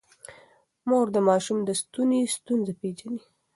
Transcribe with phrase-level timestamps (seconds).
[0.87, 3.19] مور د ماشوم د ستوني ستونزه پېژني.